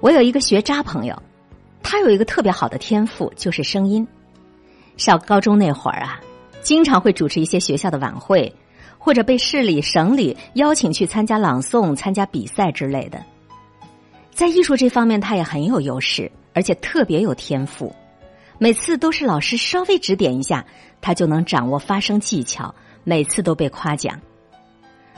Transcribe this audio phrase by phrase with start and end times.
[0.00, 1.20] 我有一个学渣朋友，
[1.82, 4.06] 他有一个特别好的天赋，就是声音。
[4.96, 6.20] 上高中那会儿啊，
[6.62, 8.52] 经常会主持一些学校的晚会，
[8.98, 13.22] 或者被市里、省里邀请去参加朗诵、参加比赛之类的。
[14.32, 17.94] 在艺术这方面，他也很有优势，而且特别有天赋。
[18.58, 20.64] 每次都是老师稍微指点一下，
[21.00, 24.20] 他就能掌握发声技巧，每次都被夸奖。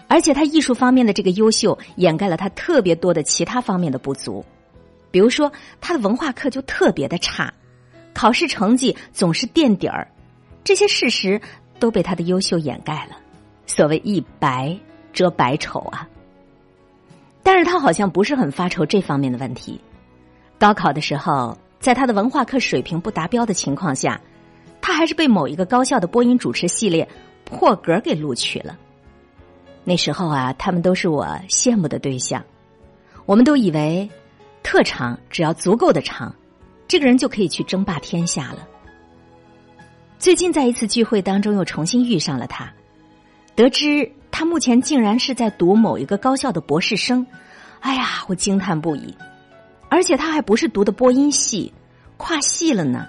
[0.06, 4.44] 而且他艺术方面的这个优秀，掩盖了他特别多的其他方面的不足。
[5.10, 7.52] 比如说，他的文化课就特别的差，
[8.14, 10.06] 考试成绩总是垫底儿，
[10.64, 11.40] 这些事实
[11.78, 13.16] 都被他的优秀掩盖了。
[13.66, 14.78] 所谓一白
[15.12, 16.08] 遮百丑啊。
[17.42, 19.80] 但是他好像不是很发愁这方面的问题。
[20.58, 21.56] 高考的时候。
[21.80, 24.20] 在他的文化课水平不达标的情况下，
[24.80, 27.08] 他还是被某一个高校的播音主持系列
[27.44, 28.76] 破格给录取了。
[29.84, 32.44] 那时候啊，他们都是我羡慕的对象。
[33.26, 34.10] 我们都以为，
[34.62, 36.34] 特长只要足够的长，
[36.86, 38.66] 这个人就可以去争霸天下了。
[40.18, 42.72] 最近在一次聚会当中又重新遇上了他，
[43.54, 47.26] 得知他目前竟然是在读某一个高校的博士生，
[47.80, 49.14] 哎呀，我惊叹不已。
[49.88, 51.72] 而且他还不是读的播音系，
[52.18, 53.08] 跨系了呢，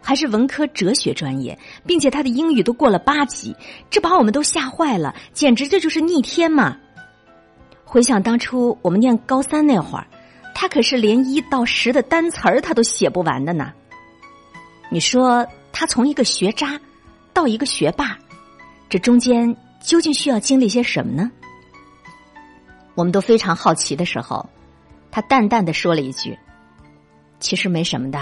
[0.00, 3.56] 还是文科哲学专业，并且他的英语都过了八级，
[3.90, 6.76] 这把我们都吓坏了，简直这就是逆天嘛！
[7.84, 10.06] 回想当初我们念高三那会儿，
[10.60, 13.72] 他可是连一到十的单词儿他都写不完的呢。
[14.90, 16.78] 你说他从一个学渣
[17.32, 18.18] 到一个学霸，
[18.86, 21.30] 这中间究竟需要经历些什么呢？
[22.94, 24.46] 我们都非常好奇的时候。
[25.10, 26.38] 他淡淡的说了一句
[27.40, 28.20] ：“其实没什么的，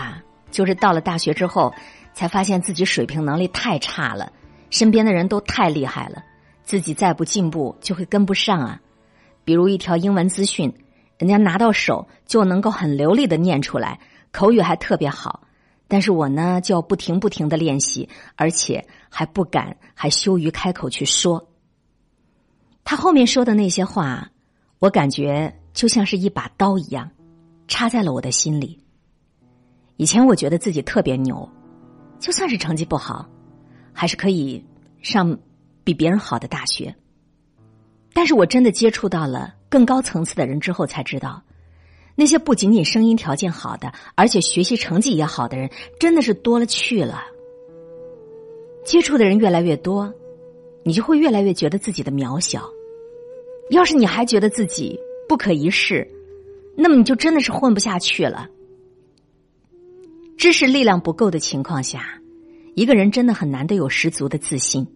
[0.53, 1.75] 就是到了大学之后，
[2.15, 4.33] 才发现自己水平能力太差了，
[4.71, 6.23] 身边的人都太厉害了，
[6.63, 8.81] 自己再不进步就会跟不上啊。
[9.45, 10.73] 比如一条英文资讯，
[11.19, 14.01] 人家拿到手就能够很流利的念出来，
[14.33, 15.47] 口语还特别好，
[15.87, 21.49] 但是我呢就要不停不停的练习，而且还不敢，还羞于开口去说。
[22.85, 24.31] 他后面说的那些话，
[24.79, 27.09] 我感觉。”就像是一把刀一样，
[27.69, 28.83] 插在了我的心里。
[29.97, 31.49] 以前我觉得自己特别牛，
[32.19, 33.25] 就算是成绩不好，
[33.93, 34.65] 还是可以
[35.03, 35.39] 上
[35.85, 36.93] 比别人好的大学。
[38.13, 41.43] 但是我真的接触到了更高层次的人之后，才知道，
[42.15, 45.71] 那些不仅仅声音条件好的，而且学习成绩也好的人，
[46.01, 47.23] 真的是多了去了。
[48.85, 50.13] 接触的人越来越多，
[50.83, 52.69] 你就会越来越觉得自己的渺小。
[53.71, 54.99] 要是你还觉得自己，
[55.29, 56.09] 不可一世，
[56.75, 58.49] 那么你就真的是混不下去了。
[60.39, 62.19] 知识力量不够的情况下，
[62.75, 64.87] 一个人真的很难得有十足的自信，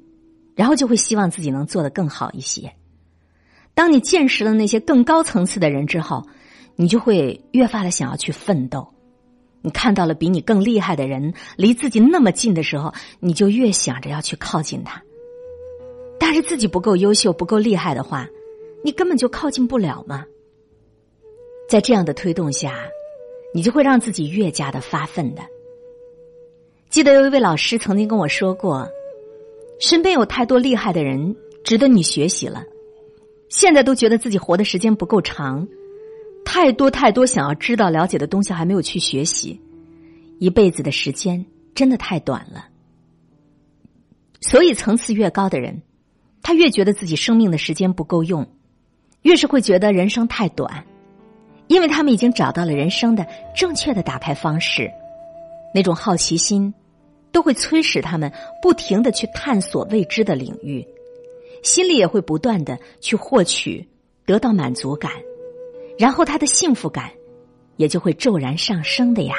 [0.55, 2.73] 然后就会希望自己能做得更好一些。
[3.75, 6.27] 当你见识了那些更高层次的人之后，
[6.77, 8.89] 你就会越发的想要去奋斗。
[9.63, 15.03] 你看到了比你更厉害的人离自己那么近的时候，你就越想着要去靠近他。
[16.19, 18.29] 但是自己不够优秀、不够厉害的话。
[18.85, 20.25] 你根本就靠近不了嘛。
[21.69, 22.75] 在这样的推动下，
[23.55, 25.43] 你就会让自己越加的发奋的。
[26.91, 28.89] 记得有一位老师曾经跟我说过，
[29.79, 32.65] 身边有太多厉害的人值得你学习了，
[33.53, 35.69] 现在都觉得自己活的时间不够长，
[36.43, 39.61] 太多太多想要知道了解的东西还没有去学习，
[40.39, 42.65] 一辈子的时间真的太短了。
[44.41, 45.83] 所以层次越高的人，
[46.41, 48.49] 他越觉得自己生命的时间不够用。
[49.21, 50.87] 越是会觉得人生太短，
[51.67, 54.91] 因为他们已经找到了人生的正确的打开方式，
[55.75, 56.73] 那种好奇心
[57.31, 58.33] 都会催使他们
[58.63, 60.83] 不停的去探索未知的领域，
[61.63, 63.87] 心里也会不断的去获取
[64.27, 65.13] 得到满足感，
[65.99, 67.11] 然后他的幸福感
[67.77, 69.35] 也就会骤然上升的呀。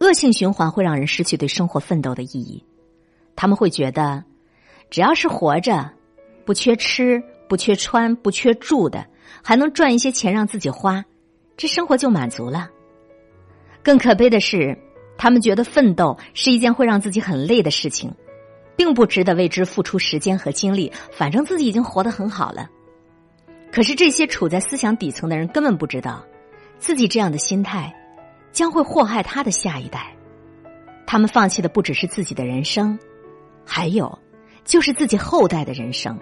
[0.00, 2.62] 恶性循环会让人失去对生活奋斗的意义，
[3.34, 4.22] 他们会觉得，
[4.90, 5.90] 只要是活着，
[6.44, 9.06] 不缺吃、不缺穿、不缺住的，
[9.42, 11.02] 还能赚一些钱让自己花，
[11.56, 12.70] 这生活就满足了。
[13.84, 14.76] 更可悲的是，
[15.16, 18.12] 他们觉得奋斗是一件会让自己很累的事情，
[18.74, 20.90] 并不值得为之付出时间和精力。
[21.12, 22.68] 反正自己已经活得很好了。
[23.70, 26.24] 可是这些处在思想底层的人根本不知道，
[26.78, 27.94] 自己这样的心态。
[28.52, 30.14] 将会祸害他的下一代，
[31.08, 32.96] 他们放弃的不只是自己的人生，
[33.66, 34.16] 还有
[34.64, 36.16] 就是自己后代的人生。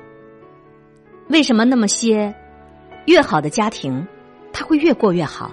[1.28, 2.34] 为什么那么些
[3.04, 4.08] 越好的家庭，
[4.50, 5.52] 他会越过越好？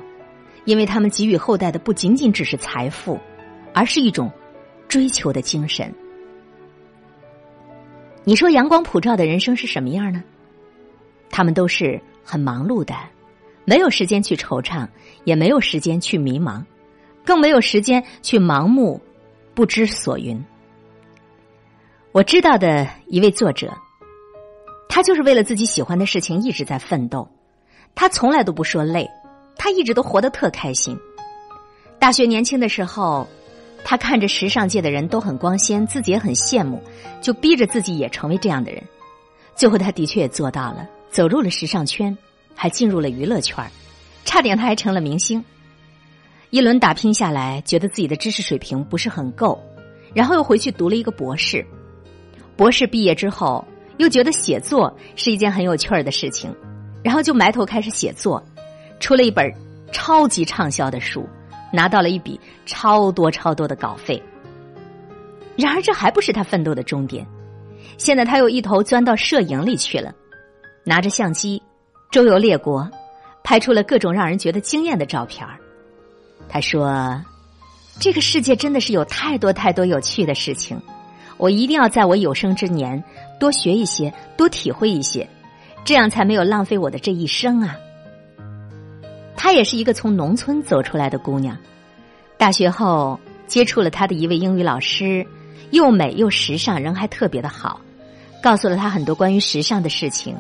[0.66, 3.20] 因为他们给予后代的不仅仅只是财富，
[3.74, 4.32] 而是一种
[4.88, 5.94] 追求的精神。
[8.24, 10.24] 你说阳光普照的人生是什么样呢？
[11.30, 12.94] 他们都是很忙碌的，
[13.66, 14.88] 没有时间去惆怅，
[15.24, 16.64] 也没有时间去迷茫，
[17.24, 19.02] 更没有时间去盲目
[19.54, 20.44] 不知所云。
[22.12, 23.72] 我知道的一位作者，
[24.90, 27.28] 他就是为了自己喜欢的事情一直在奋斗，
[27.94, 29.08] 他从来都不说累，
[29.60, 30.98] 他一直都活得特开心。
[32.00, 33.28] 大学年轻的时候，
[33.84, 36.82] 他看着时尚界的人都很光鲜，自己也很羡慕，
[37.22, 38.82] 就逼着自己也成为这样的人。
[39.54, 42.18] 最后，他的确也做到了，走入了时尚圈，
[42.56, 43.64] 还进入了娱乐圈
[44.24, 45.44] 差点他还成了明星。
[46.52, 49.62] 一轮打拼下来，觉得自己的知识水平不是很够，
[50.14, 51.66] 然后又回去读了一个博士。
[52.56, 53.64] 博士毕业之后，
[53.98, 56.56] 又觉得写作是一件很有趣儿的事情，
[57.04, 58.42] 然后就埋头开始写作，
[59.00, 59.52] 出了一本
[59.92, 61.28] 超级畅销的书，
[61.72, 64.22] 拿到了一笔超多超多的稿费。
[65.58, 67.26] 然而，这还不是他奋斗的终点。
[67.98, 70.14] 现在他又一头钻到摄影里去了，
[70.84, 71.62] 拿着相机
[72.12, 72.90] 周游列国，
[73.44, 75.46] 拍出了各种让人觉得惊艳的照片
[76.48, 77.22] 他说
[78.00, 80.80] ：“这个世界真的是有太多太多有趣的事情。”
[81.38, 83.02] 我一定要在我有生之年
[83.40, 85.28] 多学一些，多体会一些，
[85.86, 87.78] 这样才没有浪费我的这一生啊！
[89.42, 91.58] 她也是一个从农村走出来的姑娘，
[92.38, 95.26] 大学后接触了她的一位英语老师，
[95.72, 97.80] 又美又时尚，人还特别的好，
[98.44, 100.36] 告诉了她很多关于时尚的事情，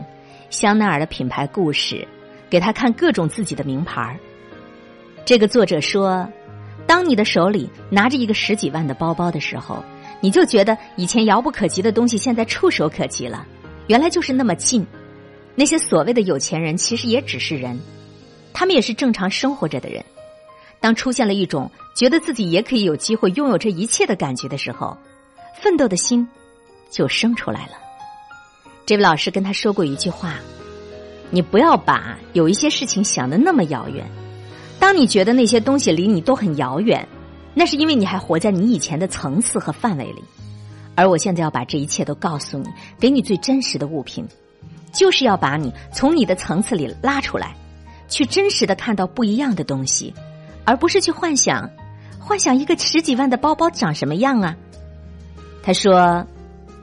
[0.49, 2.05] 香奈儿的品牌故事，
[2.49, 4.19] 给她看各种自己的名牌
[5.23, 6.27] 这个作者说，
[6.85, 9.81] 当你的手里拿着一个十几万的包包的时候。
[10.21, 13.47] 你就觉得以前遥不可及的东西现在触手可及了，
[13.87, 14.85] 原来就是那么近。
[15.55, 17.79] 那些所谓的有钱人其实也只是人，
[18.53, 20.03] 他们也是正常生活着的人。
[20.79, 24.97] 当出现了一种觉得自己也可以有机会拥有这一切的感觉的时候，
[25.61, 26.27] 奋斗的心
[26.89, 27.73] 就生出来了。
[28.85, 30.35] 这位老师跟他说过一句话
[31.31, 34.05] ：“你不要把有一些事情想的那么遥远。
[34.79, 37.07] 当你觉得那些东西离你都很遥远。”
[37.55, 40.23] 那是因为你还活在你以前的层次和范围里，
[40.95, 42.69] 而我现在要把这一切都告诉你，
[42.99, 44.25] 给你最真实的物品，
[44.93, 47.53] 就是要把你从你的层次里拉出来，
[48.09, 50.13] 去真实的看到不一样的东西，
[50.65, 51.69] 而不是去幻想，
[52.19, 54.55] 幻想一个十几万的包包长什么样啊？
[55.61, 56.25] 他说，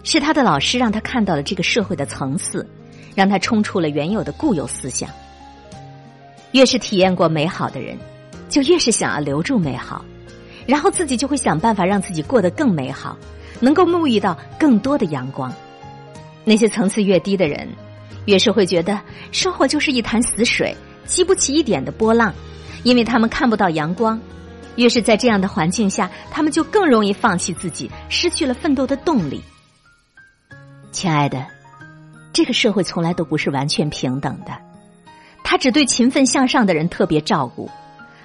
[0.05, 2.67] 是他的老师让他看到了这个社会的层次，
[3.15, 5.11] 让他冲出了原有的固有思想。
[6.53, 7.99] 越是体验过美好的人，
[8.49, 10.05] 就越是想要留住美好。
[10.67, 13.17] 然后自己就会想办法让自己过得更美好，
[13.61, 15.53] 能够沐浴到更多的阳光。
[16.45, 17.69] 那些层次越低的人，
[18.27, 19.01] 越是会觉得
[19.33, 20.75] 生活就是一潭死水，
[21.07, 22.35] 激不起一点的波浪，
[22.83, 24.21] 因为他们看不到阳光。
[24.77, 29.43] 越是在这样的环境下，他们就更容易放弃自己，失去了奋斗的动力。
[30.93, 31.47] 亲爱的，
[32.31, 34.53] 这个社会从来都不是完全平等的，
[35.43, 37.71] 他只对勤奋向上的人特别照顾，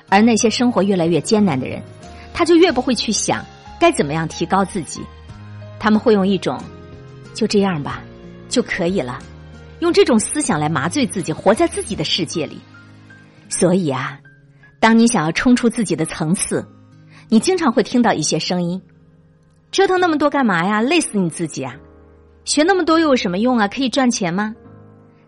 [0.09, 1.81] 而那些生活越来越艰难的人。
[2.33, 3.45] 他就越不会去想
[3.79, 5.01] 该怎么样提高自己，
[5.79, 6.61] 他们会用一种
[7.33, 8.01] 就这样吧
[8.49, 9.19] 就可以了，
[9.79, 12.59] 用这种思想来麻醉自己，活在自己的世界里。
[13.51, 14.17] 所以啊，
[14.79, 16.65] 当你想要冲出自己的层次，
[17.27, 18.81] 你经常会听到一些声音：
[19.71, 20.81] 折腾那么多干嘛呀？
[20.81, 21.75] 累死你自己啊！
[22.45, 23.67] 学那么多又有什么用啊？
[23.67, 24.55] 可以赚钱吗？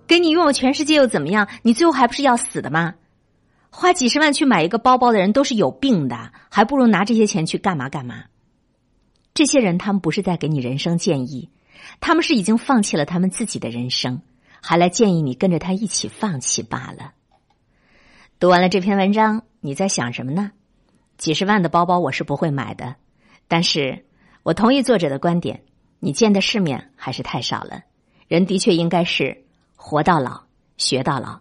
[0.07, 1.49] 给你拥有全世界又怎么样？
[1.63, 2.95] 你最后还不是要死的吗？
[3.69, 8.23] 花几十万去买一个包包的人都是有病的，还不如拿这些钱去干嘛干嘛。
[9.33, 11.49] 这些人他们不是在给你人生建议，
[11.99, 14.21] 他们是已经放弃了他们自己的人生，
[14.61, 17.11] 还来建议你跟着他一起放弃罢了。
[18.43, 20.51] 读完了这篇文章，你在想什么呢？
[21.17, 22.97] 几十万的包包我是不会买的，
[23.47, 24.05] 但是
[24.43, 25.63] 我同意作者的观点，
[26.01, 27.83] 你见的世面还是太少了。
[28.27, 29.45] 人的确应该是
[29.77, 30.43] 活到老
[30.75, 31.39] 学到老，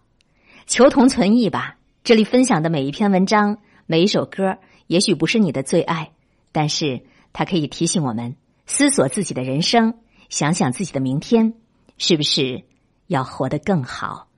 [0.68, 1.76] 求同存异吧。
[2.04, 6.12] 这里分享的每一篇文章、每一首歌，也许不是你的最爱，
[6.52, 11.54] 但是它可以提醒我们思索自己的人生，想想自己的明天，
[11.99, 12.62] 是不是
[13.09, 14.28] 要活得更好。